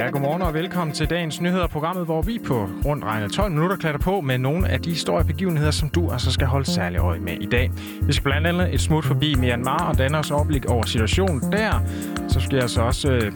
Ja, 0.00 0.10
godmorgen 0.10 0.42
og 0.42 0.54
velkommen 0.54 0.94
til 0.94 1.10
dagens 1.10 1.40
nyheder, 1.40 1.66
programmet, 1.66 2.04
hvor 2.04 2.22
vi 2.22 2.38
på 2.46 2.68
rundt 2.86 3.04
regnet 3.04 3.32
12 3.32 3.52
minutter 3.52 3.76
klatter 3.76 4.00
på 4.00 4.20
med 4.20 4.38
nogle 4.38 4.68
af 4.68 4.80
de 4.80 4.90
historiebegivenheder, 4.90 5.70
som 5.70 5.88
du 5.88 6.10
altså 6.10 6.32
skal 6.32 6.46
holde 6.46 6.66
særlig 6.66 7.00
øje 7.00 7.20
med 7.20 7.32
i 7.40 7.46
dag. 7.46 7.70
Vi 8.02 8.12
skal 8.12 8.24
blandt 8.24 8.46
andet 8.46 8.74
et 8.74 8.80
smut 8.80 9.04
forbi 9.04 9.34
Myanmar 9.34 9.88
og 9.88 9.98
danne 9.98 10.18
os 10.18 10.30
overblik 10.30 10.64
over 10.64 10.84
situationen 10.84 11.52
der. 11.52 11.82
Så 12.28 12.40
skal 12.40 12.54
jeg 12.54 12.62
altså 12.62 12.82
også, 12.82 13.10
øh, 13.10 13.32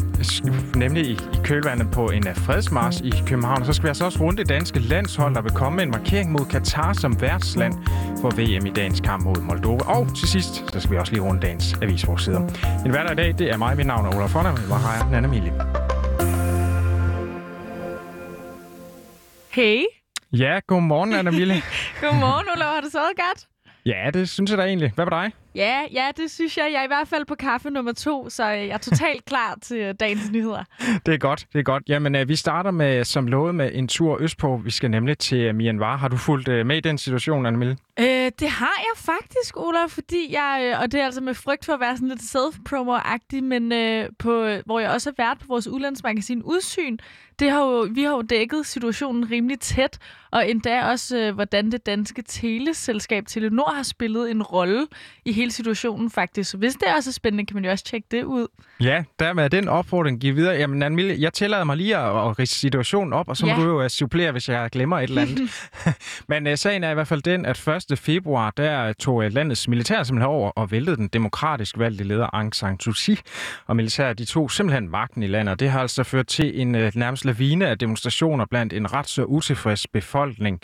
nemlig 0.76 1.06
i, 1.06 1.12
i 1.12 1.38
kølvandet 1.42 1.90
på 1.90 2.06
en 2.06 2.28
øh, 2.28 2.36
fredsmars 2.36 3.00
i 3.00 3.12
København, 3.26 3.60
og 3.60 3.66
så 3.66 3.72
skal 3.72 3.84
vi 3.84 3.88
altså 3.88 4.04
også 4.04 4.20
runde 4.20 4.38
det 4.38 4.48
danske 4.48 4.78
landshold, 4.78 5.34
der 5.34 5.42
vil 5.42 5.52
komme 5.52 5.76
med 5.76 5.84
en 5.84 5.90
markering 5.90 6.32
mod 6.32 6.44
Katar 6.44 6.92
som 6.92 7.20
værtsland 7.20 7.74
for 8.20 8.30
VM 8.30 8.66
i 8.66 8.70
dagens 8.70 9.00
kamp 9.00 9.24
mod 9.24 9.36
Moldova. 9.36 9.84
Og 9.84 10.16
til 10.16 10.28
sidst, 10.28 10.72
så 10.72 10.80
skal 10.80 10.92
vi 10.92 10.98
også 10.98 11.12
lige 11.12 11.22
runde 11.22 11.40
dagens 11.40 11.74
avisforsider. 11.82 12.40
En 12.84 12.90
hverdag 12.90 13.12
i 13.12 13.16
dag, 13.16 13.34
det 13.38 13.50
er 13.50 13.56
mig, 13.56 13.76
mit 13.76 13.86
navn 13.86 14.06
er 14.06 14.16
Olaf 14.16 14.30
Fonner, 14.30 14.66
hvor 14.66 14.76
har 14.76 14.94
jeg 14.96 15.10
Nana 15.10 15.28
Mille. 15.28 15.52
Hey. 19.54 19.84
Ja, 20.32 20.60
godmorgen, 20.66 21.14
Anna 21.14 21.30
Mille. 21.30 21.54
godmorgen, 22.00 22.46
Ulla. 22.52 22.64
Har 22.64 22.80
du 22.80 22.90
sovet 22.90 23.12
godt? 23.16 23.46
Ja, 23.86 24.10
det 24.14 24.28
synes 24.28 24.50
jeg 24.50 24.58
da 24.58 24.64
egentlig. 24.64 24.92
Hvad 24.94 25.06
med 25.06 25.10
dig? 25.10 25.32
Ja, 25.54 25.80
ja, 25.92 26.10
det 26.16 26.30
synes 26.30 26.56
jeg. 26.56 26.70
Jeg 26.72 26.80
er 26.80 26.84
i 26.84 26.86
hvert 26.86 27.08
fald 27.08 27.26
på 27.26 27.34
kaffe 27.34 27.70
nummer 27.70 27.92
to, 27.92 28.30
så 28.30 28.46
jeg 28.46 28.68
er 28.68 28.78
totalt 28.78 29.24
klar 29.30 29.58
til 29.62 29.94
dagens 30.00 30.30
nyheder. 30.30 30.64
Det 31.06 31.14
er 31.14 31.18
godt, 31.18 31.46
det 31.52 31.58
er 31.58 31.62
godt. 31.62 31.82
Jamen, 31.88 32.14
øh, 32.14 32.28
vi 32.28 32.36
starter 32.36 32.70
med, 32.70 33.04
som 33.04 33.26
lovet 33.26 33.54
med 33.54 33.70
en 33.74 33.88
tur 33.88 34.18
østpå. 34.20 34.56
Vi 34.56 34.70
skal 34.70 34.90
nemlig 34.90 35.18
til 35.18 35.54
Myanmar. 35.54 35.96
Har 35.96 36.08
du 36.08 36.16
fulgt 36.16 36.48
øh, 36.48 36.66
med 36.66 36.76
i 36.76 36.80
den 36.80 36.98
situation, 36.98 37.46
Anna 37.46 37.58
Mille? 37.58 37.76
Øh, 38.00 38.32
det 38.38 38.48
har 38.48 38.76
jeg 38.78 38.96
faktisk, 38.96 39.56
Ola, 39.56 39.86
fordi 39.86 40.32
jeg, 40.32 40.60
øh, 40.64 40.80
og 40.80 40.92
det 40.92 41.00
er 41.00 41.04
altså 41.04 41.20
med 41.20 41.34
frygt 41.34 41.64
for 41.64 41.72
at 41.72 41.80
være 41.80 41.96
sådan 41.96 42.08
lidt 42.08 42.22
self-promo-agtig, 42.22 43.44
men 43.44 43.72
øh, 43.72 44.08
på, 44.18 44.48
hvor 44.66 44.80
jeg 44.80 44.90
også 44.90 45.10
har 45.10 45.24
været 45.24 45.38
på 45.38 45.44
vores 45.48 45.66
udlandsmagasin 45.66 46.42
Udsyn, 46.42 46.98
det 47.38 47.50
har 47.50 47.60
jo, 47.60 47.88
vi 47.90 48.02
har 48.02 48.10
jo 48.10 48.22
dækket 48.22 48.66
situationen 48.66 49.30
rimelig 49.30 49.60
tæt, 49.60 49.98
og 50.30 50.50
endda 50.50 50.84
også, 50.84 51.18
øh, 51.18 51.34
hvordan 51.34 51.72
det 51.72 51.86
danske 51.86 52.22
teleselskab 52.22 53.26
Telenor 53.26 53.72
har 53.74 53.82
spillet 53.82 54.30
en 54.30 54.42
rolle 54.42 54.86
i 55.24 55.32
hele 55.32 55.50
situationen 55.50 56.10
faktisk. 56.10 56.50
Så 56.50 56.56
hvis 56.56 56.74
det 56.74 56.88
er 56.88 56.94
også 56.94 57.12
spændende, 57.12 57.46
kan 57.46 57.54
man 57.54 57.64
jo 57.64 57.70
også 57.70 57.84
tjekke 57.84 58.06
det 58.10 58.24
ud. 58.24 58.46
Ja, 58.80 59.04
der 59.18 59.32
med 59.32 59.50
den 59.50 59.68
opfordring 59.68 60.20
giver 60.20 60.34
videre. 60.34 60.54
Jamen, 60.54 60.82
Anne 60.82 61.16
jeg 61.18 61.32
tillader 61.32 61.64
mig 61.64 61.76
lige 61.76 61.96
at, 61.96 62.28
at 62.28 62.38
rise 62.38 62.54
situationen 62.54 63.12
op, 63.12 63.28
og 63.28 63.36
så 63.36 63.46
ja. 63.46 63.56
må 63.56 63.62
du 63.62 63.68
jo 63.68 63.82
uh, 63.84 63.88
supplere, 63.88 64.32
hvis 64.32 64.48
jeg 64.48 64.70
glemmer 64.70 64.98
et 64.98 65.08
eller 65.08 65.22
andet. 65.22 65.68
Men 66.28 66.46
uh, 66.46 66.54
sagen 66.54 66.84
er 66.84 66.90
i 66.90 66.94
hvert 66.94 67.08
fald 67.08 67.22
den, 67.22 67.46
at 67.46 67.58
1. 67.90 67.98
februar, 67.98 68.50
der 68.50 68.92
tog 68.92 69.30
landets 69.30 69.68
militær 69.68 70.02
simpelthen 70.02 70.30
over 70.30 70.50
og 70.50 70.70
væltede 70.70 70.96
den 70.96 71.08
demokratisk 71.08 71.78
valgte 71.78 72.04
leder 72.04 72.28
Aung 72.32 72.54
San 72.54 72.80
Suu 72.80 72.92
Kyi. 72.96 73.18
Og 73.66 73.76
militæret, 73.76 74.18
de 74.18 74.24
tog 74.24 74.50
simpelthen 74.50 74.90
magten 74.90 75.22
i 75.22 75.26
landet, 75.26 75.52
og 75.52 75.60
det 75.60 75.70
har 75.70 75.80
altså 75.80 76.02
ført 76.02 76.26
til 76.26 76.60
en 76.60 76.74
øh, 76.74 76.92
nærmest 76.94 77.24
lavine 77.24 77.66
af 77.68 77.78
demonstrationer 77.78 78.44
blandt 78.44 78.72
en 78.72 78.92
ret 78.92 79.08
så 79.08 79.24
utilfreds 79.24 79.86
befolkning. 79.86 80.60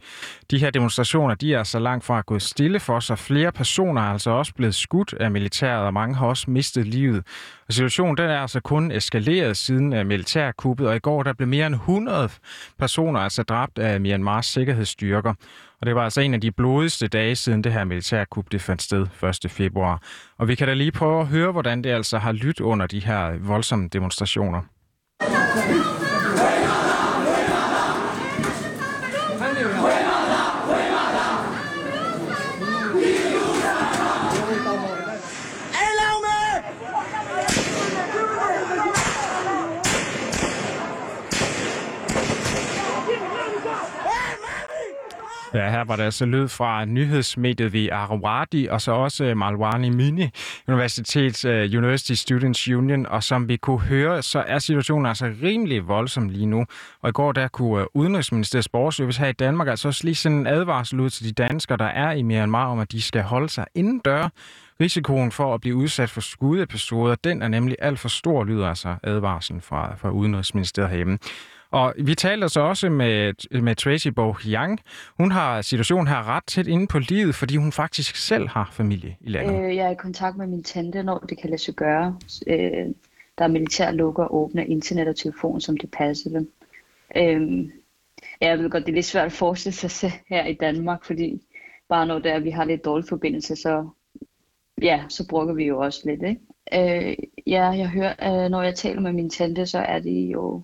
De 0.51 0.59
her 0.59 0.71
demonstrationer, 0.71 1.35
de 1.35 1.55
er 1.55 1.63
så 1.63 1.79
langt 1.79 2.05
fra 2.05 2.19
at 2.19 2.27
gå 2.27 2.39
stille 2.39 2.81
for 2.81 3.01
sig. 3.01 3.19
Flere 3.19 3.53
personer 3.53 4.03
er 4.03 4.13
altså 4.13 4.31
også 4.31 4.55
blevet 4.55 4.75
skudt 4.75 5.15
af 5.21 5.31
militæret, 5.31 5.87
og 5.87 5.95
mange 5.95 6.17
har 6.17 6.27
også 6.27 6.51
mistet 6.51 6.87
livet. 6.87 7.25
Og 7.69 7.75
situationen 7.75 8.17
den 8.17 8.31
er 8.31 8.41
altså 8.41 8.61
kun 8.61 8.93
eskaleret 8.93 9.57
siden 9.57 9.93
øh, 9.93 10.07
militærkuppet, 10.07 10.89
og 10.89 10.97
i 10.97 10.99
går 10.99 11.23
der 11.23 11.33
blev 11.33 11.49
mere 11.49 11.67
end 11.67 11.75
100 11.75 12.29
personer 12.79 13.21
altså 13.21 13.43
dræbt 13.43 13.79
af 13.79 14.01
Myanmars 14.01 14.47
sikkerhedsstyrker. 14.47 15.35
Og 15.81 15.87
det 15.87 15.95
var 15.95 16.05
altså 16.05 16.21
en 16.21 16.35
af 16.35 16.41
de 16.41 16.51
blodigste 16.51 17.09
dage 17.09 17.37
siden 17.37 17.65
det 17.65 17.73
her 17.73 17.85
militærkup 17.85 18.53
det 18.53 18.61
fandt 18.61 18.83
sted 18.83 19.07
1. 19.45 19.51
februar. 19.51 20.03
Og 20.39 20.49
vi 20.49 20.55
kan 20.55 20.69
da 20.69 20.75
lige 20.75 20.93
prøve 20.93 21.21
at 21.21 21.27
høre, 21.27 21.53
hvordan 21.53 21.85
det 21.85 21.91
altså 21.91 22.19
har 22.19 22.33
lyttet 22.33 22.65
under 22.65 22.87
de 22.87 23.01
her 23.01 23.39
voldsomme 23.39 23.89
demonstrationer. 23.89 24.63
Ja, 45.55 45.71
her 45.71 45.85
var 45.85 45.97
der 45.97 46.05
altså 46.05 46.27
lyd 46.27 46.49
fra 46.49 46.85
nyhedsmediet 46.85 47.73
ved 47.73 47.89
Arawadi, 47.93 48.67
og 48.67 48.81
så 48.81 48.93
også 48.93 49.25
øh, 49.25 49.37
Malwani 49.37 49.91
Mini 49.91 50.29
Universitets 50.69 51.45
uh, 51.45 51.51
University 51.51 52.13
Students 52.13 52.69
Union, 52.69 53.07
og 53.07 53.23
som 53.23 53.49
vi 53.49 53.57
kunne 53.57 53.81
høre, 53.81 54.23
så 54.23 54.45
er 54.47 54.59
situationen 54.59 55.07
altså 55.07 55.33
rimelig 55.43 55.89
voldsom 55.89 56.29
lige 56.29 56.47
nu. 56.47 56.67
Og 57.03 57.09
i 57.09 57.13
går 57.13 57.33
der 57.33 57.49
kunne 57.49 57.81
uh, 57.81 57.87
Udenrigsministeriets 57.95 58.69
borgerservice 58.69 59.21
her 59.21 59.29
i 59.29 59.33
Danmark 59.33 59.69
altså 59.69 59.89
også 59.89 60.05
lige 60.05 60.15
sende 60.15 60.39
en 60.39 60.47
advarsel 60.47 61.01
ud 61.01 61.11
til 61.11 61.27
de 61.27 61.33
danskere, 61.33 61.79
der 61.79 61.85
er 61.85 62.13
i 62.13 62.23
Myanmar, 62.23 62.67
om 62.67 62.79
at 62.79 62.93
de 62.93 63.03
skal 63.03 63.23
holde 63.23 63.49
sig 63.49 63.67
indendør. 63.75 64.29
Risikoen 64.81 65.33
for 65.33 65.55
at 65.55 65.61
blive 65.61 65.77
udsat 65.77 66.11
for 66.11 66.21
skudepisoder, 66.21 67.15
den 67.15 67.43
er 67.43 67.49
nemlig 67.49 67.77
alt 67.79 67.99
for 67.99 68.09
stor, 68.09 68.45
lyder 68.45 68.69
altså 68.69 68.95
advarslen 69.03 69.61
fra, 69.61 69.95
fra 69.97 70.11
Udenrigsministeriet 70.11 70.91
herhjemme. 70.91 71.19
Og 71.71 71.95
vi 71.99 72.15
taler 72.15 72.49
så 72.49 72.61
også 72.61 72.91
med, 72.91 73.61
med 73.61 73.75
Tracy 73.75 74.09
Bo 74.09 74.35
Yang. 74.47 74.81
Hun 75.19 75.33
har 75.33 75.63
situationen 75.63 76.07
her 76.09 76.37
ret 76.37 76.45
tæt 76.47 76.67
inde 76.67 76.87
på 76.87 76.99
livet, 76.99 77.35
fordi 77.35 77.57
hun 77.57 77.73
faktisk 77.73 78.17
selv 78.17 78.49
har 78.49 78.71
familie 78.73 79.17
i 79.21 79.29
landet. 79.29 79.65
Øh, 79.65 79.77
jeg 79.77 79.87
er 79.87 79.91
i 79.91 79.95
kontakt 79.95 80.37
med 80.37 80.47
min 80.47 80.63
tante, 80.63 81.03
når 81.03 81.19
det 81.19 81.39
kan 81.39 81.51
lade 81.51 81.63
sig 81.63 81.75
gøre. 81.75 82.19
Øh, 82.47 82.87
der 83.39 83.45
er 83.45 83.49
militær 83.49 83.91
lukker 83.91 84.25
og 84.25 84.35
åbner 84.35 84.63
internet 84.63 85.09
og 85.09 85.17
telefon, 85.17 85.61
som 85.61 85.77
det 85.77 85.91
passer 85.91 86.31
dem. 86.31 86.53
Øh, 87.17 87.69
jeg 88.41 88.59
ved 88.59 88.71
godt, 88.71 88.87
det 88.87 88.93
er 88.93 88.95
lidt 88.95 89.07
svært 89.07 89.27
at 89.27 89.33
forestille 89.33 89.75
sig 89.75 90.13
her 90.29 90.47
i 90.47 90.55
Danmark, 90.55 91.05
fordi 91.05 91.43
bare 91.89 92.07
når 92.07 92.19
der 92.19 92.39
vi 92.39 92.51
har 92.51 92.65
lidt 92.65 92.85
dårlig 92.85 93.09
forbindelse, 93.09 93.57
så, 93.57 93.89
ja, 94.83 95.05
så 95.09 95.27
bruger 95.29 95.53
vi 95.53 95.65
jo 95.65 95.79
også 95.79 96.01
lidt. 96.05 96.23
Ikke? 96.23 96.41
Øh, 97.09 97.17
ja, 97.47 97.65
jeg 97.65 97.89
hører, 97.89 98.45
øh, 98.45 98.51
når 98.51 98.63
jeg 98.63 98.75
taler 98.75 99.01
med 99.01 99.13
min 99.13 99.31
tante, 99.31 99.67
så 99.67 99.79
er 99.79 99.99
det 99.99 100.33
jo 100.33 100.63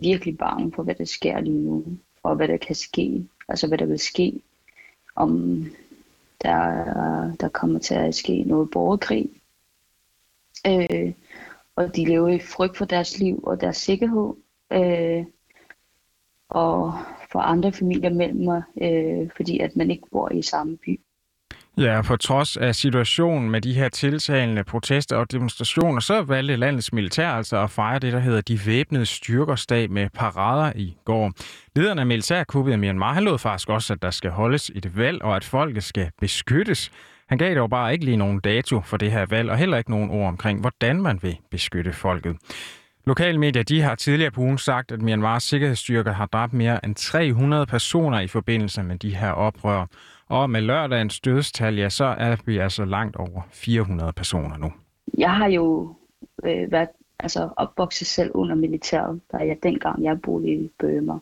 virkelig 0.00 0.38
bange 0.38 0.72
for, 0.72 0.82
hvad 0.82 0.94
der 0.94 1.04
sker 1.04 1.40
lige 1.40 1.58
nu, 1.58 1.84
og 2.22 2.36
hvad 2.36 2.48
der 2.48 2.56
kan 2.56 2.74
ske, 2.74 3.26
altså 3.48 3.68
hvad 3.68 3.78
der 3.78 3.86
vil 3.86 3.98
ske, 3.98 4.40
om 5.14 5.64
der, 6.42 7.32
der 7.40 7.48
kommer 7.48 7.78
til 7.78 7.94
at 7.94 8.14
ske 8.14 8.42
noget 8.42 8.70
borgerkrig. 8.70 9.30
Øh, 10.66 11.12
og 11.76 11.96
de 11.96 12.04
lever 12.04 12.28
i 12.28 12.38
frygt 12.38 12.76
for 12.76 12.84
deres 12.84 13.18
liv 13.18 13.40
og 13.44 13.60
deres 13.60 13.76
sikkerhed. 13.76 14.34
Øh, 14.72 15.24
og 16.48 16.92
for 17.32 17.38
andre 17.38 17.72
familier 17.72 18.10
mellem 18.10 18.44
mig, 18.44 18.62
øh, 18.82 19.30
fordi 19.36 19.58
at 19.58 19.76
man 19.76 19.90
ikke 19.90 20.08
bor 20.12 20.32
i 20.32 20.42
samme 20.42 20.76
by. 20.76 21.00
Ja, 21.78 22.02
på 22.02 22.16
trods 22.16 22.56
af 22.56 22.74
situationen 22.74 23.50
med 23.50 23.60
de 23.60 23.74
her 23.74 23.88
tiltalende 23.88 24.64
protester 24.64 25.16
og 25.16 25.32
demonstrationer, 25.32 26.00
så 26.00 26.22
valgte 26.22 26.56
landets 26.56 26.92
militær 26.92 27.28
altså 27.28 27.62
at 27.62 27.70
fejre 27.70 27.98
det, 27.98 28.12
der 28.12 28.18
hedder 28.18 28.40
de 28.40 28.66
væbnede 28.66 29.06
styrkersdag 29.06 29.90
med 29.90 30.08
parader 30.14 30.72
i 30.76 30.96
går. 31.04 31.32
Lederen 31.76 31.98
af 31.98 32.06
militærkuppet 32.06 32.72
i 32.72 32.76
Myanmar, 32.76 33.12
han 33.12 33.24
lod 33.24 33.38
faktisk 33.38 33.68
også, 33.68 33.92
at 33.92 34.02
der 34.02 34.10
skal 34.10 34.30
holdes 34.30 34.70
et 34.74 34.96
valg, 34.96 35.22
og 35.22 35.36
at 35.36 35.44
folket 35.44 35.84
skal 35.84 36.10
beskyttes. 36.20 36.90
Han 37.28 37.38
gav 37.38 37.54
dog 37.54 37.70
bare 37.70 37.92
ikke 37.92 38.04
lige 38.04 38.16
nogen 38.16 38.40
dato 38.40 38.80
for 38.80 38.96
det 38.96 39.10
her 39.10 39.26
valg, 39.26 39.50
og 39.50 39.56
heller 39.56 39.78
ikke 39.78 39.90
nogen 39.90 40.10
ord 40.10 40.28
omkring, 40.28 40.60
hvordan 40.60 41.02
man 41.02 41.18
vil 41.22 41.36
beskytte 41.50 41.92
folket. 41.92 42.36
Lokale 43.06 43.38
medier 43.38 43.62
de 43.62 43.80
har 43.80 43.94
tidligere 43.94 44.30
på 44.30 44.40
ugen 44.40 44.58
sagt, 44.58 44.92
at 44.92 45.02
Myanmars 45.02 45.42
sikkerhedsstyrker 45.42 46.12
har 46.12 46.26
dræbt 46.26 46.52
mere 46.52 46.84
end 46.84 46.94
300 46.94 47.66
personer 47.66 48.20
i 48.20 48.26
forbindelse 48.26 48.82
med 48.82 48.98
de 48.98 49.14
her 49.14 49.30
oprør. 49.30 49.86
Og 50.28 50.50
med 50.50 50.60
lørdagens 50.60 51.20
dødstal, 51.20 51.76
ja, 51.76 51.88
så 51.88 52.04
er 52.04 52.36
vi 52.46 52.58
altså 52.58 52.84
langt 52.84 53.16
over 53.16 53.42
400 53.50 54.12
personer 54.12 54.58
nu. 54.58 54.72
Jeg 55.18 55.30
har 55.30 55.46
jo 55.48 55.94
øh, 56.44 56.72
været 56.72 56.88
altså, 57.18 57.48
opvokset 57.56 58.06
selv 58.06 58.30
under 58.34 58.54
militæret, 58.54 59.20
da 59.32 59.36
jeg 59.36 59.56
dengang 59.62 60.04
jeg 60.04 60.20
boede 60.22 60.48
i 60.48 60.70
Bømer. 60.78 61.18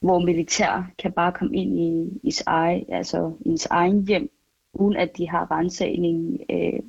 Hvor 0.00 0.18
militær 0.18 0.90
kan 0.98 1.12
bare 1.12 1.32
komme 1.32 1.56
ind 1.56 1.78
i 1.78 2.20
ens 2.24 2.42
egen, 2.46 2.84
altså, 2.88 3.32
ens 3.46 3.66
egen 3.66 4.06
hjem, 4.06 4.30
uden 4.72 4.96
at 4.96 5.16
de 5.16 5.28
har 5.28 5.50
rensagning, 5.50 6.40
øh, 6.50 6.80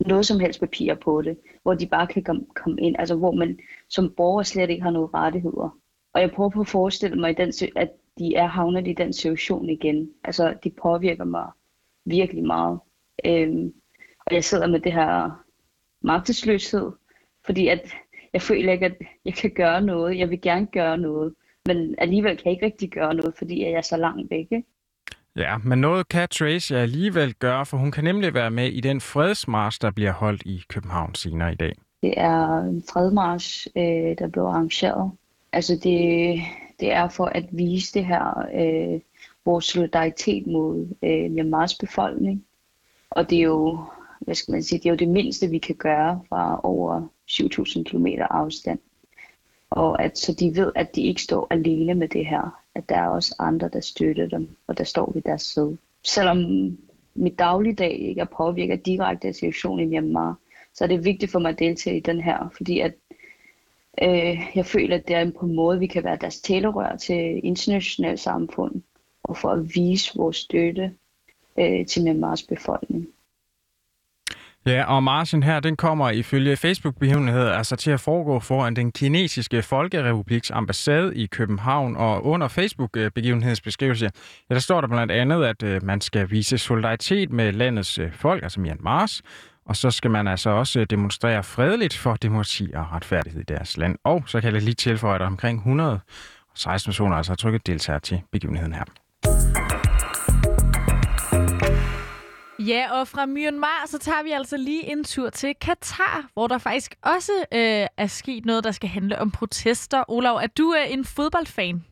noget 0.00 0.26
som 0.26 0.40
helst 0.40 0.60
papir 0.60 0.94
på 0.94 1.22
det, 1.22 1.38
hvor 1.62 1.74
de 1.74 1.86
bare 1.86 2.06
kan 2.06 2.24
komme, 2.24 2.46
komme 2.54 2.80
ind, 2.80 2.96
altså 2.98 3.16
hvor 3.16 3.32
man 3.32 3.58
som 3.88 4.14
borger 4.16 4.42
slet 4.42 4.70
ikke 4.70 4.82
har 4.82 4.90
nogen 4.90 5.14
rettigheder. 5.14 5.78
Og 6.14 6.20
jeg 6.20 6.30
prøver 6.30 6.50
på 6.50 6.60
at 6.60 6.68
forestille 6.68 7.16
mig, 7.16 7.40
at 7.76 7.90
de 8.18 8.34
er 8.34 8.46
havnet 8.46 8.88
i 8.88 8.92
den 8.92 9.12
situation 9.12 9.70
igen. 9.70 10.10
Altså, 10.24 10.54
de 10.64 10.70
påvirker 10.70 11.24
mig 11.24 11.50
virkelig 12.04 12.44
meget. 12.44 12.78
Øhm, 13.26 13.74
og 14.26 14.34
jeg 14.34 14.44
sidder 14.44 14.66
med 14.66 14.80
det 14.80 14.92
her 14.92 15.44
magtesløshed, 16.00 16.92
fordi 17.46 17.68
at 17.68 17.94
jeg 18.32 18.42
føler 18.42 18.72
ikke, 18.72 18.86
at 18.86 18.96
jeg 19.24 19.34
kan 19.34 19.50
gøre 19.50 19.82
noget. 19.82 20.18
Jeg 20.18 20.30
vil 20.30 20.40
gerne 20.40 20.66
gøre 20.66 20.98
noget, 20.98 21.34
men 21.66 21.94
alligevel 21.98 22.36
kan 22.36 22.44
jeg 22.44 22.52
ikke 22.52 22.66
rigtig 22.66 22.90
gøre 22.90 23.14
noget, 23.14 23.34
fordi 23.38 23.62
jeg 23.62 23.70
er 23.70 23.80
så 23.80 23.96
langt 23.96 24.30
væk. 24.30 24.46
Ikke? 24.50 24.64
Ja, 25.36 25.58
men 25.58 25.78
noget 25.78 26.08
kan 26.08 26.28
Tracy 26.28 26.72
alligevel 26.72 27.34
gøre, 27.34 27.66
for 27.66 27.76
hun 27.76 27.90
kan 27.90 28.04
nemlig 28.04 28.34
være 28.34 28.50
med 28.50 28.68
i 28.72 28.80
den 28.80 29.00
fredsmarsch, 29.00 29.82
der 29.82 29.90
bliver 29.90 30.12
holdt 30.12 30.42
i 30.42 30.62
København 30.68 31.14
senere 31.14 31.52
i 31.52 31.56
dag. 31.56 31.72
Det 32.02 32.14
er 32.16 32.58
en 32.58 32.82
fredmarsch, 32.92 33.66
øh, 33.76 34.18
der 34.18 34.28
blev 34.28 34.42
arrangeret 34.42 35.10
altså 35.56 35.76
det, 35.82 36.40
det 36.80 36.92
er 36.92 37.08
for 37.08 37.24
at 37.24 37.44
vise 37.50 37.94
det 37.94 38.06
her, 38.06 38.46
øh, 38.54 39.00
vores 39.44 39.64
solidaritet 39.64 40.46
mod 40.46 40.88
øh, 41.02 41.30
Myanmars 41.30 41.74
befolkning. 41.74 42.44
Og 43.10 43.30
det 43.30 43.38
er 43.38 43.42
jo, 43.42 43.84
hvad 44.20 44.34
skal 44.34 44.52
man 44.52 44.62
sige, 44.62 44.78
det 44.78 44.86
er 44.86 44.90
jo 44.90 44.96
det 44.96 45.08
mindste, 45.08 45.50
vi 45.50 45.58
kan 45.58 45.74
gøre 45.74 46.20
fra 46.28 46.60
over 46.62 47.08
7.000 47.30 47.82
km 47.82 48.06
afstand. 48.30 48.78
Og 49.70 50.02
at, 50.02 50.18
så 50.18 50.32
de 50.32 50.56
ved, 50.56 50.72
at 50.74 50.96
de 50.96 51.02
ikke 51.02 51.22
står 51.22 51.46
alene 51.50 51.94
med 51.94 52.08
det 52.08 52.26
her. 52.26 52.62
At 52.74 52.88
der 52.88 52.96
er 52.96 53.08
også 53.08 53.34
andre, 53.38 53.68
der 53.68 53.80
støtter 53.80 54.26
dem, 54.26 54.56
og 54.66 54.78
der 54.78 54.84
står 54.84 55.12
ved 55.12 55.22
deres 55.22 55.42
side. 55.42 55.76
Selvom 56.04 56.38
mit 57.14 57.38
dagligdag 57.38 57.98
ikke 58.00 58.20
er 58.20 58.24
påvirket 58.36 58.86
direkte 58.86 59.28
af 59.28 59.34
situationen 59.34 59.80
i 59.80 60.00
Myanmar, 60.00 60.36
så 60.74 60.84
er 60.84 60.88
det 60.88 61.04
vigtigt 61.04 61.32
for 61.32 61.38
mig 61.38 61.48
at 61.48 61.58
deltage 61.58 61.96
i 61.96 62.00
den 62.00 62.20
her, 62.20 62.48
fordi 62.56 62.80
at 62.80 62.92
øh, 64.02 64.40
jeg 64.54 64.66
føler, 64.66 64.96
at 64.96 65.08
det 65.08 65.16
er 65.16 65.30
på 65.30 65.46
en 65.46 65.54
måde, 65.54 65.78
vi 65.78 65.86
kan 65.86 66.04
være 66.04 66.18
deres 66.20 66.40
talerør 66.40 66.96
til 66.96 67.40
internationalt 67.44 68.20
samfund, 68.20 68.82
og 69.22 69.36
for 69.36 69.48
at 69.48 69.74
vise 69.74 70.12
vores 70.16 70.36
støtte 70.36 70.94
øh, 71.58 71.86
til 71.86 72.04
Myanmars 72.04 72.42
befolkning. 72.42 73.08
Ja, 74.66 74.84
og 74.84 75.02
marchen 75.02 75.42
her, 75.42 75.60
den 75.60 75.76
kommer 75.76 76.10
ifølge 76.10 76.56
Facebook-begivenheder 76.56 77.52
altså 77.52 77.76
til 77.76 77.90
at 77.90 78.00
foregå 78.00 78.40
foran 78.40 78.76
den 78.76 78.92
kinesiske 78.92 79.62
Folkerepubliks 79.62 80.50
ambassade 80.50 81.16
i 81.16 81.26
København, 81.26 81.96
og 81.96 82.26
under 82.26 82.48
Facebook-begivenhedens 82.48 83.60
beskrivelse, 83.60 84.10
ja, 84.50 84.54
der 84.54 84.60
står 84.60 84.80
der 84.80 84.88
blandt 84.88 85.12
andet, 85.12 85.44
at 85.44 85.62
øh, 85.62 85.84
man 85.84 86.00
skal 86.00 86.30
vise 86.30 86.58
solidaritet 86.58 87.32
med 87.32 87.52
landets 87.52 87.98
øh, 87.98 88.12
folk, 88.12 88.42
altså 88.42 88.60
Myanmars, 88.60 89.22
og 89.66 89.76
så 89.76 89.90
skal 89.90 90.10
man 90.10 90.28
altså 90.28 90.50
også 90.50 90.80
øh, 90.80 90.86
demonstrere 90.90 91.42
fredeligt 91.42 91.96
for 91.96 92.16
demokrati 92.16 92.70
og 92.74 92.92
retfærdighed 92.92 93.40
i 93.40 93.44
deres 93.44 93.76
land. 93.76 93.96
Og 94.04 94.22
så 94.26 94.40
kan 94.40 94.54
jeg 94.54 94.62
lige 94.62 94.74
tilføje, 94.74 95.14
at 95.14 95.22
omkring 95.22 95.58
116 95.58 96.90
personer 96.90 97.16
altså 97.16 97.32
har 97.32 97.36
trykket 97.36 97.66
deltager 97.66 97.98
til 97.98 98.22
begivenheden 98.32 98.74
her. 98.74 98.84
Ja, 102.66 103.00
og 103.00 103.08
fra 103.08 103.26
Myanmar, 103.26 103.84
så 103.86 103.98
tager 103.98 104.22
vi 104.22 104.30
altså 104.30 104.56
lige 104.56 104.92
en 104.92 105.04
tur 105.04 105.30
til 105.30 105.54
Katar, 105.60 106.26
hvor 106.34 106.46
der 106.46 106.58
faktisk 106.58 106.94
også 107.02 107.32
øh, 107.52 107.86
er 107.96 108.06
sket 108.06 108.46
noget, 108.46 108.64
der 108.64 108.70
skal 108.70 108.88
handle 108.88 109.18
om 109.18 109.30
protester. 109.30 110.04
Olav, 110.08 110.34
er 110.34 110.46
du 110.46 110.74
øh, 110.74 110.92
en 110.92 111.04
fodboldfan? 111.04 111.84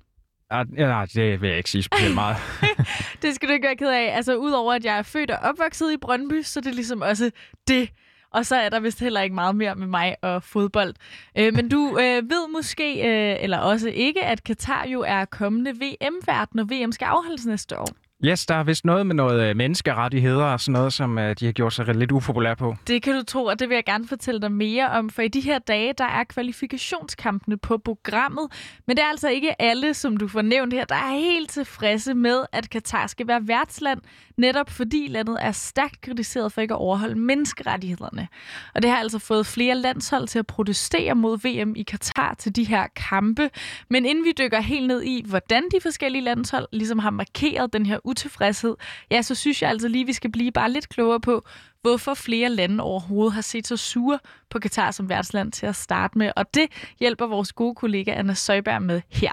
Ja, 0.53 0.63
nej, 0.77 1.07
det 1.07 1.41
vil 1.41 1.49
jeg 1.49 1.59
ikke 1.59 1.71
sige 1.71 1.83
specielt 1.83 2.15
meget. 2.23 2.37
det 3.23 3.35
skal 3.35 3.49
du 3.49 3.53
ikke 3.53 3.67
være 3.67 3.77
ked 3.77 3.89
af. 3.89 4.17
Altså, 4.17 4.37
udover 4.37 4.73
at 4.73 4.85
jeg 4.85 4.99
er 4.99 5.03
født 5.03 5.31
og 5.31 5.39
opvokset 5.39 5.93
i 5.93 5.97
Brøndby, 5.97 6.43
så 6.43 6.61
det 6.61 6.67
er 6.71 6.75
ligesom 6.75 7.01
også 7.03 7.31
det. 7.69 7.91
Og 8.31 8.47
så 8.47 8.57
er 8.57 8.69
der 8.69 8.81
vist 8.81 9.01
heller 9.01 9.21
ikke 9.21 9.35
meget 9.35 9.57
mere 9.57 9.75
med 9.75 9.87
mig 9.87 10.17
og 10.23 10.43
fodbold. 10.43 10.95
Øh, 11.39 11.55
men 11.55 11.69
du 11.69 11.99
øh, 11.99 12.31
ved 12.31 12.53
måske, 12.53 12.95
øh, 12.95 13.37
eller 13.41 13.59
også 13.59 13.89
ikke, 13.89 14.25
at 14.25 14.45
Katar 14.45 14.87
jo 14.87 15.05
er 15.07 15.25
kommende 15.25 15.71
VM-vært, 15.71 16.55
når 16.55 16.65
VM 16.65 16.93
skal 16.93 17.07
afholdes 17.07 17.47
næste 17.47 17.79
år. 17.79 18.04
Yes, 18.23 18.47
der 18.47 18.55
er 18.55 18.65
vist 18.65 18.85
noget 18.85 19.07
med 19.07 19.15
noget 19.15 19.43
øh, 19.43 19.57
menneskerettigheder 19.57 20.45
og 20.45 20.61
sådan 20.61 20.73
noget, 20.73 20.93
som 20.93 21.19
øh, 21.19 21.37
de 21.41 21.45
har 21.45 21.53
gjort 21.53 21.73
sig 21.73 21.95
lidt 21.95 22.13
upopulære 22.13 22.57
på. 22.57 22.77
Det 22.87 23.03
kan 23.03 23.15
du 23.15 23.23
tro, 23.23 23.45
og 23.45 23.59
det 23.59 23.69
vil 23.69 23.75
jeg 23.75 23.85
gerne 23.85 24.09
fortælle 24.09 24.41
dig 24.41 24.53
mere 24.53 24.91
om, 24.91 25.11
for 25.11 25.23
i 25.23 25.29
de 25.29 25.41
her 25.41 25.59
dage, 25.59 25.93
der 25.99 26.05
er 26.05 26.25
kvalifikationskampene 26.25 27.57
på 27.57 27.79
programmet, 27.79 28.47
men 28.87 28.97
det 28.97 29.03
er 29.03 29.09
altså 29.09 29.29
ikke 29.29 29.63
alle, 29.63 29.95
som 29.95 30.17
du 30.17 30.29
får 30.29 30.43
nævnt 30.43 30.73
her, 30.73 30.85
der 30.85 30.95
er 30.95 31.19
helt 31.19 31.51
tilfredse 31.51 32.15
med, 32.15 32.45
at 32.53 32.71
Katar 32.71 33.07
skal 33.07 33.27
være 33.29 33.49
værtsland, 33.49 34.01
netop 34.37 34.71
fordi 34.71 35.07
landet 35.11 35.37
er 35.41 35.53
stærkt 35.53 36.01
kritiseret 36.01 36.53
for 36.53 36.61
ikke 36.61 36.75
at 36.75 36.81
overholde 36.81 37.19
menneskerettighederne. 37.19 38.29
Og 38.75 38.83
det 38.83 38.91
har 38.91 38.99
altså 38.99 39.19
fået 39.19 39.47
flere 39.47 39.75
landshold 39.75 40.29
til 40.29 40.39
at 40.39 40.47
protestere 40.47 41.15
mod 41.15 41.39
VM 41.39 41.73
i 41.77 41.83
Katar 41.83 42.35
til 42.35 42.57
de 42.57 42.65
her 42.65 42.87
kampe. 42.97 43.51
Men 43.91 44.07
inden 44.07 44.25
vi 44.25 44.33
dykker 44.39 44.61
helt 44.61 44.87
ned 44.87 45.03
i, 45.03 45.25
hvordan 45.29 45.63
de 45.63 45.81
forskellige 45.83 46.23
landshold 46.23 46.67
ligesom 46.73 46.99
har 46.99 47.11
markeret 47.11 47.73
den 47.73 47.87
her 47.87 47.99
utilfredshed, 48.05 48.75
ja, 49.11 49.23
så 49.23 49.35
synes 49.35 49.63
jeg 49.63 49.71
altså 49.71 49.89
lige, 49.89 50.03
at 50.03 50.07
vi 50.07 50.13
skal 50.13 50.33
blive 50.33 50.53
bare 50.53 50.71
lidt 50.71 50.89
klogere 50.89 51.21
på, 51.21 51.45
hvorfor 51.83 52.15
flere 52.15 52.49
lande 52.49 52.85
overhovedet 52.85 53.35
har 53.35 53.43
set 53.43 53.67
så 53.67 53.77
sure 53.77 54.19
på 54.51 54.59
Katar 54.59 54.91
som 54.91 55.09
værtsland 55.09 55.53
til 55.53 55.67
at 55.67 55.77
starte 55.77 56.19
med. 56.19 56.31
Og 56.37 56.55
det 56.55 56.67
hjælper 57.01 57.27
vores 57.27 57.53
gode 57.53 57.75
kollega 57.75 58.11
Anna 58.11 58.35
Søjberg 58.35 58.83
med 58.83 59.01
her. 59.11 59.33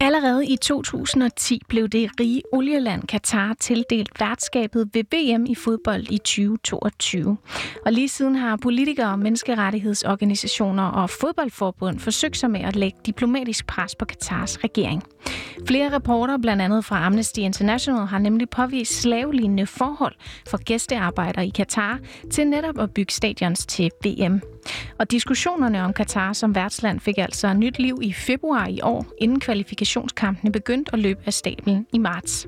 Allerede 0.00 0.46
i 0.46 0.56
2010 0.56 1.62
blev 1.68 1.88
det 1.88 2.10
rige 2.20 2.42
olieland 2.52 3.02
Katar 3.02 3.54
tildelt 3.60 4.20
værtskabet 4.20 4.90
ved 4.92 5.04
VM 5.04 5.46
i 5.46 5.54
fodbold 5.54 6.10
i 6.10 6.18
2022. 6.18 7.36
Og 7.86 7.92
lige 7.92 8.08
siden 8.08 8.36
har 8.36 8.56
politikere, 8.56 9.18
menneskerettighedsorganisationer 9.18 10.84
og 10.84 11.10
fodboldforbund 11.10 11.98
forsøgt 11.98 12.36
sig 12.36 12.50
med 12.50 12.60
at 12.60 12.76
lægge 12.76 12.98
diplomatisk 13.06 13.66
pres 13.66 13.94
på 13.94 14.04
Katars 14.04 14.64
regering. 14.64 15.02
Flere 15.68 15.92
rapporter, 15.92 16.38
blandt 16.38 16.62
andet 16.62 16.84
fra 16.84 17.06
Amnesty 17.06 17.38
International, 17.38 18.06
har 18.06 18.18
nemlig 18.18 18.50
påvist 18.50 19.00
slavelignende 19.00 19.66
forhold 19.66 20.14
for 20.48 20.64
gæstearbejdere 20.64 21.46
i 21.46 21.50
Katar 21.50 21.98
til 22.30 22.46
netop 22.46 22.78
at 22.78 22.90
bygge 22.94 23.12
stadions 23.12 23.66
til 23.66 23.90
VM. 24.04 24.40
Og 24.98 25.10
diskussionerne 25.10 25.82
om 25.82 25.92
Katar 25.92 26.32
som 26.32 26.54
værtsland 26.54 27.00
fik 27.00 27.18
altså 27.18 27.54
nyt 27.54 27.78
liv 27.78 27.98
i 28.02 28.12
februar 28.12 28.66
i 28.66 28.80
år, 28.82 29.06
inden 29.18 29.40
kvalifikationskampene 29.40 30.52
begyndte 30.52 30.92
at 30.92 30.98
løbe 30.98 31.20
af 31.26 31.34
stablen 31.34 31.86
i 31.92 31.98
marts. 31.98 32.46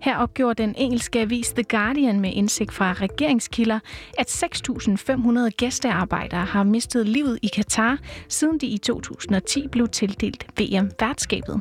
Her 0.00 0.16
opgjorde 0.16 0.62
den 0.62 0.74
engelske 0.78 1.20
avis 1.20 1.48
The 1.48 1.62
Guardian 1.62 2.20
med 2.20 2.32
indsigt 2.32 2.72
fra 2.72 2.92
regeringskilder, 2.92 3.78
at 4.18 4.44
6.500 4.44 5.48
gæstearbejdere 5.48 6.44
har 6.44 6.62
mistet 6.62 7.08
livet 7.08 7.38
i 7.42 7.46
Katar, 7.46 7.98
siden 8.28 8.58
de 8.58 8.66
i 8.66 8.78
2010 8.78 9.68
blev 9.68 9.88
tildelt 9.88 10.46
VM-værtskabet. 10.60 11.60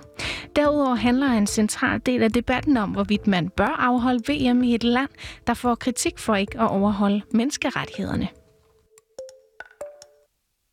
Derudover 0.55 0.95
handler 0.95 1.27
en 1.27 1.47
central 1.47 1.99
del 2.05 2.23
af 2.23 2.31
debatten 2.31 2.77
om, 2.77 2.89
hvorvidt 2.89 3.27
man 3.27 3.49
bør 3.49 3.75
afholde 3.79 4.33
VM 4.33 4.63
i 4.63 4.75
et 4.75 4.83
land, 4.83 5.09
der 5.47 5.53
får 5.53 5.75
kritik 5.75 6.19
for 6.19 6.35
ikke 6.35 6.59
at 6.59 6.67
overholde 6.67 7.21
menneskerettighederne. 7.31 8.27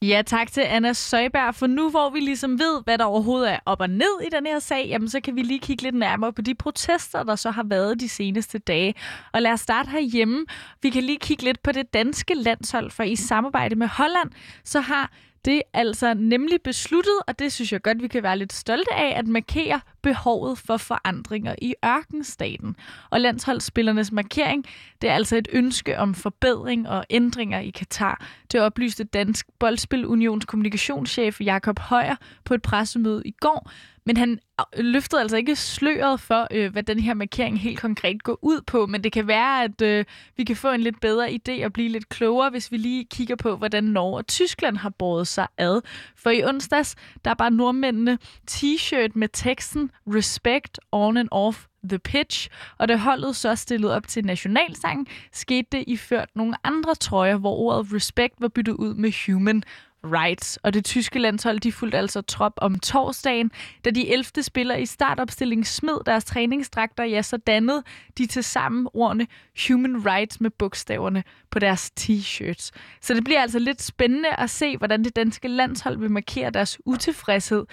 Ja, 0.02 0.22
tak 0.26 0.52
til 0.52 0.60
Anna 0.60 0.92
Søjberg. 0.92 1.54
For 1.54 1.66
nu 1.66 1.90
hvor 1.90 2.10
vi 2.10 2.20
ligesom 2.20 2.58
ved, 2.58 2.82
hvad 2.84 2.98
der 2.98 3.04
overhovedet 3.04 3.52
er 3.52 3.58
op 3.66 3.80
og 3.80 3.90
ned 3.90 4.20
i 4.26 4.28
den 4.32 4.46
her 4.46 4.58
sag, 4.58 4.86
jamen 4.88 5.08
så 5.08 5.20
kan 5.20 5.36
vi 5.36 5.42
lige 5.42 5.60
kigge 5.60 5.82
lidt 5.82 5.94
nærmere 5.94 6.32
på 6.32 6.42
de 6.42 6.54
protester, 6.54 7.22
der 7.22 7.36
så 7.36 7.50
har 7.50 7.62
været 7.62 8.00
de 8.00 8.08
seneste 8.08 8.58
dage. 8.58 8.94
Og 9.32 9.42
lad 9.42 9.52
os 9.52 9.60
starte 9.60 9.90
herhjemme. 9.90 10.46
Vi 10.82 10.90
kan 10.90 11.02
lige 11.02 11.18
kigge 11.18 11.44
lidt 11.44 11.62
på 11.62 11.72
det 11.72 11.94
danske 11.94 12.34
landshold, 12.34 12.90
for 12.90 13.02
i 13.02 13.16
samarbejde 13.16 13.76
med 13.76 13.86
Holland, 13.86 14.30
så 14.64 14.80
har 14.80 15.10
det 15.44 15.56
er 15.56 15.62
altså 15.74 16.14
nemlig 16.14 16.62
besluttet, 16.62 17.18
og 17.26 17.38
det 17.38 17.52
synes 17.52 17.72
jeg 17.72 17.82
godt, 17.82 18.02
vi 18.02 18.08
kan 18.08 18.22
være 18.22 18.38
lidt 18.38 18.52
stolte 18.52 18.92
af, 18.94 19.18
at 19.18 19.26
markere 19.26 19.80
behovet 20.02 20.58
for 20.58 20.76
forandringer 20.76 21.54
i 21.62 21.74
ørkenstaten. 21.84 22.76
Og 23.10 23.20
landsholdsspillernes 23.20 24.12
markering, 24.12 24.64
det 25.02 25.10
er 25.10 25.14
altså 25.14 25.36
et 25.36 25.48
ønske 25.52 25.98
om 25.98 26.14
forbedring 26.14 26.88
og 26.88 27.04
ændringer 27.10 27.60
i 27.60 27.70
Katar. 27.70 28.26
Det 28.52 28.60
oplyste 28.60 29.04
Dansk 29.04 29.46
Boldspil 29.58 30.06
Unions 30.06 30.44
kommunikationschef 30.44 31.40
Jakob 31.40 31.78
Højer 31.78 32.16
på 32.44 32.54
et 32.54 32.62
pressemøde 32.62 33.22
i 33.24 33.34
går, 33.40 33.70
men 34.06 34.16
han 34.16 34.38
løftede 34.76 35.20
altså 35.20 35.36
ikke 35.36 35.56
sløret 35.56 36.20
for, 36.20 36.46
øh, 36.50 36.72
hvad 36.72 36.82
den 36.82 36.98
her 36.98 37.14
markering 37.14 37.60
helt 37.60 37.80
konkret 37.80 38.22
går 38.22 38.38
ud 38.42 38.60
på. 38.66 38.86
Men 38.86 39.04
det 39.04 39.12
kan 39.12 39.26
være, 39.26 39.64
at 39.64 39.82
øh, 39.82 40.04
vi 40.36 40.44
kan 40.44 40.56
få 40.56 40.70
en 40.70 40.80
lidt 40.80 41.00
bedre 41.00 41.30
idé 41.30 41.64
og 41.64 41.72
blive 41.72 41.88
lidt 41.88 42.08
klogere, 42.08 42.50
hvis 42.50 42.72
vi 42.72 42.76
lige 42.76 43.04
kigger 43.04 43.36
på, 43.36 43.56
hvordan 43.56 43.84
Norge 43.84 44.16
og 44.16 44.26
Tyskland 44.26 44.76
har 44.76 44.90
båret 44.90 45.28
sig 45.28 45.46
ad. 45.58 45.80
For 46.16 46.30
i 46.30 46.44
onsdags, 46.44 46.94
der 47.24 47.30
er 47.30 47.34
bare 47.34 47.50
nordmændene 47.50 48.18
t-shirt 48.50 49.10
med 49.14 49.28
teksten 49.32 49.90
Respect 50.06 50.80
on 50.92 51.16
and 51.16 51.28
off 51.30 51.66
The 51.88 51.98
Pitch, 51.98 52.48
og 52.78 52.88
da 52.88 52.96
holdet 52.96 53.36
så 53.36 53.54
stillede 53.54 53.96
op 53.96 54.08
til 54.08 54.24
nationalsangen, 54.24 55.06
skete 55.32 55.68
det 55.72 55.84
iført 55.86 56.28
nogle 56.34 56.54
andre 56.64 56.94
trøjer, 56.94 57.36
hvor 57.36 57.56
ordet 57.56 57.92
respect 57.94 58.34
var 58.38 58.48
byttet 58.48 58.72
ud 58.72 58.94
med 58.94 59.26
human 59.26 59.62
Rights. 60.04 60.56
Og 60.56 60.74
det 60.74 60.84
tyske 60.84 61.18
landshold 61.18 61.60
de 61.60 61.72
fulgte 61.72 61.98
altså 61.98 62.22
trop 62.22 62.52
om 62.56 62.78
torsdagen. 62.78 63.50
Da 63.84 63.90
de 63.90 64.12
11. 64.12 64.42
spillere 64.42 64.82
i 64.82 64.86
startopstilling 64.86 65.66
smed 65.66 65.98
deres 66.06 66.24
træningsdragter, 66.24 67.04
ja, 67.04 67.22
så 67.22 67.36
dannede 67.36 67.82
de 68.18 68.26
til 68.26 68.44
sammen 68.44 68.88
ordene 68.94 69.26
Human 69.68 70.06
Rights 70.06 70.40
med 70.40 70.50
bogstaverne 70.50 71.24
på 71.50 71.58
deres 71.58 71.92
t-shirts. 72.00 72.70
Så 73.00 73.14
det 73.14 73.24
bliver 73.24 73.40
altså 73.40 73.58
lidt 73.58 73.82
spændende 73.82 74.34
at 74.38 74.50
se, 74.50 74.76
hvordan 74.76 75.04
det 75.04 75.16
danske 75.16 75.48
landshold 75.48 75.98
vil 75.98 76.10
markere 76.10 76.50
deres 76.50 76.78
utilfredshed. 76.84 77.66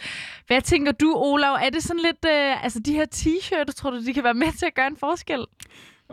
Hvad 0.48 0.62
tænker 0.62 0.92
du, 0.92 1.14
Olav? 1.16 1.54
Er 1.62 1.70
det 1.70 1.84
sådan 1.84 2.02
lidt, 2.02 2.26
øh, 2.26 2.64
altså 2.64 2.80
de 2.80 2.94
her 2.94 3.06
t-shirts, 3.16 3.74
tror 3.74 3.92
du, 3.92 4.06
de 4.06 4.14
kan 4.14 4.24
være 4.24 4.34
med 4.34 4.52
til 4.60 4.66
at 4.66 4.76
gøre 4.76 4.88
en 4.88 4.98
forskel? 4.98 5.46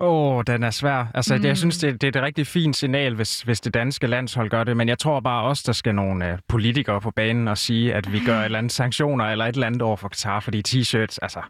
Åh, 0.00 0.36
oh, 0.36 0.42
den 0.46 0.62
er 0.62 0.70
svær. 0.70 1.06
Altså, 1.14 1.36
mm. 1.36 1.44
jeg 1.44 1.56
synes, 1.56 1.78
det, 1.78 2.00
det 2.00 2.16
er 2.16 2.20
et 2.20 2.24
rigtig 2.24 2.46
fint 2.46 2.76
signal, 2.76 3.14
hvis, 3.14 3.42
hvis 3.42 3.60
det 3.60 3.74
danske 3.74 4.06
landshold 4.06 4.50
gør 4.50 4.64
det, 4.64 4.76
men 4.76 4.88
jeg 4.88 4.98
tror 4.98 5.20
bare 5.20 5.44
også, 5.44 5.62
der 5.66 5.72
skal 5.72 5.94
nogle 5.94 6.32
uh, 6.32 6.38
politikere 6.48 7.00
på 7.00 7.10
banen 7.10 7.48
og 7.48 7.58
sige, 7.58 7.94
at 7.94 8.12
vi 8.12 8.20
gør 8.26 8.38
et 8.38 8.44
eller 8.44 8.58
andet 8.58 8.72
sanktioner 8.72 9.24
eller 9.24 9.44
et 9.44 9.54
eller 9.54 9.66
andet 9.66 9.82
over 9.82 9.96
for 9.96 10.08
Qatar, 10.08 10.40
fordi 10.40 10.62
t-shirts, 10.68 11.16
altså, 11.22 11.40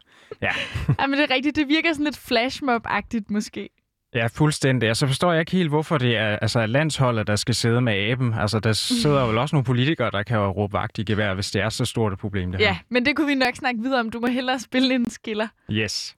ja. 0.41 0.51
ja, 0.99 1.07
men 1.07 1.19
det 1.19 1.31
er 1.31 1.35
rigtigt. 1.35 1.55
Det 1.55 1.67
virker 1.67 1.93
sådan 1.93 2.05
lidt 2.05 2.17
flashmob-agtigt 2.17 3.25
måske. 3.29 3.69
Ja, 4.15 4.27
fuldstændig. 4.27 4.89
Altså 4.89 5.07
forstår 5.07 5.31
jeg 5.31 5.39
ikke 5.39 5.51
helt, 5.51 5.69
hvorfor 5.69 5.97
det 5.97 6.17
er 6.17 6.37
altså, 6.41 6.65
landsholdet, 6.65 7.27
der 7.27 7.35
skal 7.35 7.55
sidde 7.55 7.81
med 7.81 7.93
aben. 7.93 8.33
Altså, 8.33 8.59
der 8.59 8.73
sidder 8.73 9.31
jo 9.31 9.41
også 9.41 9.55
nogle 9.55 9.65
politikere, 9.65 10.11
der 10.11 10.23
kan 10.23 10.39
råbe 10.39 10.73
vagt 10.73 10.97
i 10.97 11.03
gevær, 11.03 11.33
hvis 11.33 11.51
det 11.51 11.61
er 11.61 11.69
så 11.69 11.85
stort 11.85 12.13
et 12.13 12.19
problem, 12.19 12.51
det 12.51 12.61
her. 12.61 12.67
Ja, 12.67 12.77
men 12.89 13.05
det 13.05 13.15
kunne 13.15 13.27
vi 13.27 13.35
nok 13.35 13.55
snakke 13.55 13.81
videre 13.81 13.99
om. 13.99 14.09
Du 14.09 14.19
må 14.19 14.27
hellere 14.27 14.59
spille 14.59 14.95
en 14.95 15.09
skiller. 15.09 15.47
Yes. 15.71 16.15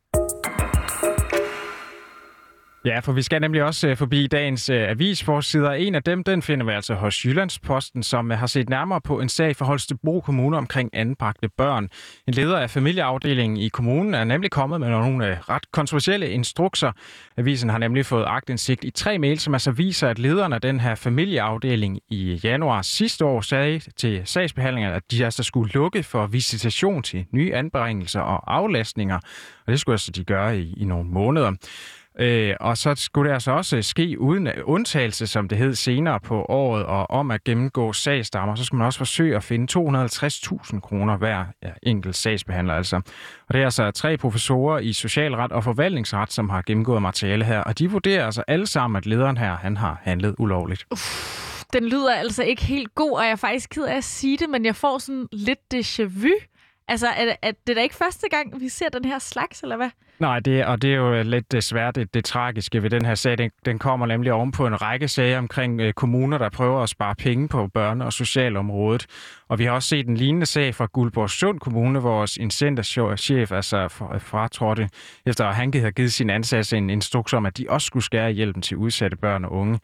Ja, 2.85 2.99
for 2.99 3.11
vi 3.11 3.21
skal 3.21 3.41
nemlig 3.41 3.63
også 3.63 3.87
øh, 3.87 3.97
forbi 3.97 4.27
dagens 4.27 4.69
uh, 4.69 4.75
avisforsider. 4.75 5.71
En 5.71 5.95
af 5.95 6.03
dem, 6.03 6.23
den 6.23 6.41
finder 6.41 6.65
vi 6.65 6.71
altså 6.71 6.93
hos 6.93 7.25
Jyllandsposten, 7.25 8.03
som 8.03 8.31
øh, 8.31 8.37
har 8.37 8.47
set 8.47 8.69
nærmere 8.69 9.01
på 9.01 9.19
en 9.19 9.29
sag 9.29 9.55
for 9.55 9.65
Holstebro 9.65 10.19
Kommune 10.19 10.57
omkring 10.57 10.89
anbragte 10.93 11.49
børn. 11.57 11.89
En 12.27 12.33
leder 12.33 12.57
af 12.57 12.69
familieafdelingen 12.69 13.57
i 13.57 13.67
kommunen 13.67 14.13
er 14.13 14.23
nemlig 14.23 14.51
kommet 14.51 14.79
med 14.79 14.89
nogle 14.89 15.39
ret 15.49 15.71
kontroversielle 15.71 16.29
instrukser. 16.29 16.91
Avisen 17.37 17.69
har 17.69 17.77
nemlig 17.77 18.05
fået 18.05 18.25
agtindsigt 18.27 18.83
i 18.83 18.89
tre 18.89 19.17
mails, 19.17 19.41
som 19.41 19.53
altså 19.53 19.71
viser, 19.71 20.09
at 20.09 20.19
lederen 20.19 20.53
af 20.53 20.61
den 20.61 20.79
her 20.79 20.95
familieafdeling 20.95 21.99
i 22.09 22.39
januar 22.43 22.81
sidste 22.81 23.25
år 23.25 23.41
sagde 23.41 23.79
til 23.97 24.21
sagsbehandlingerne, 24.25 24.95
at 24.95 25.11
de 25.11 25.25
altså 25.25 25.43
skulle 25.43 25.71
lukke 25.71 26.03
for 26.03 26.27
visitation 26.27 27.03
til 27.03 27.25
nye 27.31 27.53
anbringelser 27.53 28.21
og 28.21 28.55
aflastninger. 28.55 29.19
Og 29.65 29.71
det 29.71 29.79
skulle 29.79 29.93
altså 29.93 30.11
de 30.11 30.23
gøre 30.23 30.59
i, 30.59 30.73
i 30.77 30.85
nogle 30.85 31.09
måneder. 31.09 31.51
Øh, 32.19 32.55
og 32.59 32.77
så 32.77 32.95
skulle 32.95 33.29
det 33.29 33.33
altså 33.33 33.51
også 33.51 33.77
øh, 33.77 33.83
ske 33.83 34.19
uden 34.19 34.47
øh, 34.47 34.53
undtagelse, 34.63 35.27
som 35.27 35.47
det 35.47 35.57
hed 35.57 35.75
senere 35.75 36.19
på 36.19 36.45
året, 36.49 36.85
og 36.85 37.09
om 37.09 37.31
at 37.31 37.43
gennemgå 37.43 37.93
sagsdammer, 37.93 38.55
så 38.55 38.65
skulle 38.65 38.77
man 38.77 38.85
også 38.85 38.97
forsøge 38.97 39.35
at 39.35 39.43
finde 39.43 39.79
250.000 39.79 40.79
kroner 40.79 41.17
hver 41.17 41.45
ja, 41.63 41.69
enkelt 41.83 42.15
sagsbehandler. 42.15 42.73
Altså. 42.73 42.95
Og 43.47 43.53
det 43.53 43.61
er 43.61 43.65
altså 43.65 43.91
tre 43.91 44.17
professorer 44.17 44.79
i 44.79 44.93
socialret 44.93 45.51
og 45.51 45.63
forvaltningsret, 45.63 46.33
som 46.33 46.49
har 46.49 46.61
gennemgået 46.61 47.01
materiale 47.01 47.45
her, 47.45 47.59
og 47.59 47.79
de 47.79 47.91
vurderer 47.91 48.25
altså 48.25 48.43
alle 48.47 48.67
sammen, 48.67 48.97
at 48.97 49.05
lederen 49.05 49.37
her 49.37 49.57
han 49.57 49.77
har 49.77 50.01
handlet 50.03 50.35
ulovligt. 50.37 50.85
Uff, 50.91 51.63
den 51.73 51.83
lyder 51.83 52.13
altså 52.13 52.43
ikke 52.43 52.63
helt 52.63 52.95
god, 52.95 53.11
og 53.11 53.23
jeg 53.23 53.31
er 53.31 53.35
faktisk 53.35 53.69
ked 53.69 53.83
af 53.83 53.97
at 53.97 54.03
sige 54.03 54.37
det, 54.37 54.49
men 54.49 54.65
jeg 54.65 54.75
får 54.75 54.97
sådan 54.97 55.27
lidt 55.31 55.59
déjà 55.73 56.03
vu. 56.03 56.29
Altså, 56.89 57.07
er, 57.07 57.35
er 57.41 57.51
det 57.67 57.75
da 57.75 57.81
ikke 57.81 57.95
første 57.95 58.27
gang, 58.29 58.61
vi 58.61 58.69
ser 58.69 58.89
den 58.89 59.05
her 59.05 59.19
slags, 59.19 59.61
eller 59.61 59.75
hvad? 59.75 59.89
Nej, 60.19 60.39
det, 60.39 60.65
og 60.65 60.81
det 60.81 60.91
er 60.91 60.95
jo 60.95 61.13
øh, 61.13 61.25
lidt 61.25 61.45
øh, 61.53 61.57
desværre 61.57 61.91
det, 61.91 62.13
det 62.13 62.25
tragiske 62.25 62.83
ved 62.83 62.89
den 62.89 63.05
her 63.05 63.15
sag. 63.15 63.37
Den, 63.37 63.51
den 63.65 63.79
kommer 63.79 64.05
nemlig 64.05 64.33
ovenpå 64.33 64.67
en 64.67 64.81
række 64.81 65.07
sager 65.07 65.37
omkring 65.37 65.81
øh, 65.81 65.93
kommuner, 65.93 66.37
der 66.37 66.49
prøver 66.49 66.83
at 66.83 66.89
spare 66.89 67.15
penge 67.15 67.47
på 67.47 67.69
børne- 67.77 68.03
og 68.03 68.13
socialområdet. 68.13 69.05
Og 69.47 69.59
vi 69.59 69.65
har 69.65 69.71
også 69.71 69.89
set 69.89 70.07
en 70.07 70.17
lignende 70.17 70.45
sag 70.45 70.75
fra 70.75 70.87
Guldborg 70.93 71.29
Sund 71.29 71.59
Kommune, 71.59 71.99
hvor 71.99 72.41
en 72.41 72.51
centerchef 72.51 73.51
altså 73.51 73.77
øh, 74.13 74.21
fratrådte, 74.21 74.89
efter 75.25 75.45
at 75.45 75.55
han 75.55 75.73
havde 75.73 75.91
givet 75.91 76.13
sin 76.13 76.29
ansatte 76.29 76.77
en 76.77 76.89
instruks 76.89 77.33
om, 77.33 77.45
at 77.45 77.57
de 77.57 77.65
også 77.69 77.85
skulle 77.85 78.03
skære 78.03 78.31
hjælpen 78.31 78.61
til 78.61 78.77
udsatte 78.77 79.17
børn 79.17 79.45
og 79.45 79.51
unge. 79.51 79.79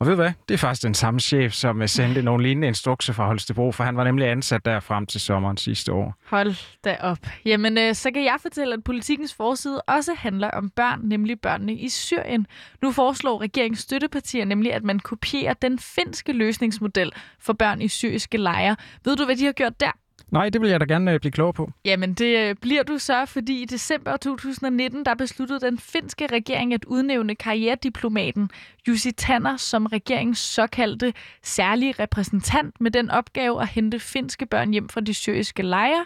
Og 0.00 0.06
ved 0.06 0.12
du 0.12 0.22
hvad? 0.22 0.32
Det 0.48 0.54
er 0.54 0.58
faktisk 0.58 0.82
den 0.82 0.94
samme 0.94 1.20
chef, 1.20 1.52
som 1.52 1.82
øh, 1.82 1.88
sendte 1.88 2.22
nogle 2.22 2.42
lignende 2.42 2.68
instrukser 2.68 3.12
fra 3.12 3.26
Holstebro, 3.26 3.72
for 3.72 3.84
han 3.84 3.96
var 3.96 4.04
nemlig 4.04 4.28
ansat 4.28 4.64
der 4.64 4.80
frem 4.80 5.06
til 5.06 5.20
sommeren 5.20 5.56
sidste 5.56 5.92
år. 5.92 6.14
Hold 6.26 6.54
da 6.84 6.96
op. 7.00 7.18
Jamen, 7.44 7.78
øh, 7.78 7.94
så 7.94 8.10
kan 8.10 8.24
jeg 8.24 8.36
fortælle, 8.42 8.74
at 8.74 8.84
politikens 8.84 9.34
forside 9.34 9.82
også 9.82 10.14
handler 10.18 10.50
om 10.50 10.70
børn, 10.70 11.00
nemlig 11.02 11.40
børnene 11.40 11.74
i 11.74 11.88
Syrien. 11.88 12.46
Nu 12.82 12.92
foreslår 12.92 13.40
regeringens 13.40 13.80
støttepartier 13.80 14.44
nemlig, 14.44 14.72
at 14.72 14.84
man 14.84 14.98
kopierer 14.98 15.54
den 15.54 15.78
finske 15.78 16.32
løsningsmodel 16.32 17.12
for 17.38 17.52
børn 17.52 17.82
i 17.82 17.88
syriske 17.88 18.38
lejre. 18.38 18.76
Ved 19.04 19.16
du, 19.16 19.24
hvad 19.24 19.36
de 19.36 19.44
har 19.44 19.52
gjort 19.52 19.80
der? 19.80 19.92
Nej, 20.34 20.48
det 20.48 20.60
vil 20.60 20.70
jeg 20.70 20.80
da 20.80 20.84
gerne 20.84 21.12
øh, 21.12 21.20
blive 21.20 21.32
klog 21.32 21.54
på. 21.54 21.70
Jamen, 21.84 22.14
det 22.14 22.38
øh, 22.38 22.54
bliver 22.60 22.82
du 22.82 22.98
så, 22.98 23.26
fordi 23.26 23.62
i 23.62 23.64
december 23.64 24.16
2019, 24.16 25.04
der 25.04 25.14
besluttede 25.14 25.60
den 25.60 25.78
finske 25.78 26.26
regering 26.26 26.74
at 26.74 26.84
udnævne 26.84 27.34
karrierediplomaten 27.34 28.50
Jussi 28.88 29.12
Tanner 29.12 29.56
som 29.56 29.86
regeringens 29.86 30.38
såkaldte 30.38 31.12
særlige 31.42 31.94
repræsentant 31.98 32.80
med 32.80 32.90
den 32.90 33.10
opgave 33.10 33.62
at 33.62 33.68
hente 33.68 33.98
finske 33.98 34.46
børn 34.46 34.70
hjem 34.70 34.88
fra 34.88 35.00
de 35.00 35.14
syriske 35.14 35.62
lejre. 35.62 36.04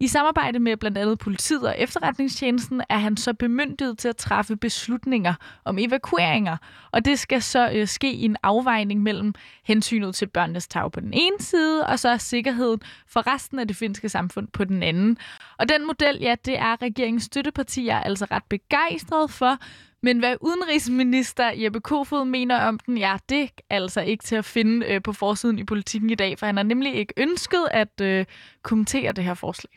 I 0.00 0.06
samarbejde 0.06 0.58
med 0.58 0.76
blandt 0.76 0.98
andet 0.98 1.18
politiet 1.18 1.62
og 1.62 1.74
efterretningstjenesten 1.78 2.82
er 2.88 2.98
han 2.98 3.16
så 3.16 3.34
bemyndiget 3.34 3.98
til 3.98 4.08
at 4.08 4.16
træffe 4.16 4.56
beslutninger 4.56 5.34
om 5.64 5.78
evakueringer. 5.78 6.56
Og 6.90 7.04
det 7.04 7.18
skal 7.18 7.42
så 7.42 7.70
øh, 7.74 7.86
ske 7.86 8.12
i 8.12 8.24
en 8.24 8.36
afvejning 8.42 9.02
mellem 9.02 9.34
hensynet 9.64 10.14
til 10.14 10.26
børnenes 10.26 10.68
tag 10.68 10.92
på 10.92 11.00
den 11.00 11.12
ene 11.12 11.36
side, 11.40 11.86
og 11.86 11.98
så 11.98 12.16
sikkerheden 12.18 12.80
for 13.06 13.34
resten 13.34 13.58
af 13.58 13.68
det 13.68 13.76
finske 13.76 14.08
samfund 14.08 14.48
på 14.48 14.64
den 14.64 14.82
anden. 14.82 15.18
Og 15.58 15.68
den 15.68 15.86
model, 15.86 16.18
ja, 16.20 16.34
det 16.44 16.58
er 16.58 16.82
regeringens 16.82 17.24
støttepartier 17.24 17.98
altså 17.98 18.26
ret 18.30 18.44
begejstret 18.48 19.30
for, 19.30 19.58
men 20.02 20.18
hvad 20.18 20.36
udenrigsminister 20.40 21.50
Jeppe 21.50 21.80
Kofod 21.80 22.24
mener 22.24 22.60
om 22.60 22.78
den, 22.78 22.98
ja, 22.98 23.16
det 23.28 23.42
er 23.42 23.48
altså 23.70 24.00
ikke 24.00 24.24
til 24.24 24.36
at 24.36 24.44
finde 24.44 24.86
øh, 24.86 25.02
på 25.02 25.12
forsiden 25.12 25.58
i 25.58 25.64
politikken 25.64 26.10
i 26.10 26.14
dag, 26.14 26.38
for 26.38 26.46
han 26.46 26.56
har 26.56 26.64
nemlig 26.64 26.94
ikke 26.94 27.14
ønsket 27.16 27.68
at 27.70 28.00
øh, 28.00 28.26
kommentere 28.62 29.12
det 29.12 29.24
her 29.24 29.34
forslag. 29.34 29.72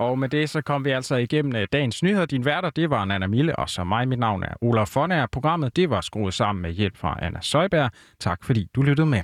Og 0.00 0.18
med 0.18 0.28
det 0.28 0.50
så 0.50 0.62
kom 0.62 0.84
vi 0.84 0.90
altså 0.90 1.16
igennem 1.16 1.56
øh, 1.56 1.66
dagens 1.72 2.02
nyheder. 2.02 2.26
Din 2.26 2.44
værter, 2.44 2.70
det 2.70 2.90
var 2.90 3.02
Anna 3.02 3.26
Mille, 3.26 3.56
og 3.56 3.68
så 3.68 3.84
mig. 3.84 4.08
Mit 4.08 4.18
navn 4.18 4.42
er 4.42 4.54
Olaf 4.60 4.88
Fonær. 4.88 5.26
Programmet, 5.26 5.76
det 5.76 5.90
var 5.90 6.00
skruet 6.00 6.34
sammen 6.34 6.62
med 6.62 6.72
hjælp 6.72 6.96
fra 6.96 7.18
Anna 7.22 7.38
Søjberg. 7.40 7.90
Tak 8.20 8.44
fordi 8.44 8.68
du 8.74 8.82
lyttede 8.82 9.06
med. 9.06 9.22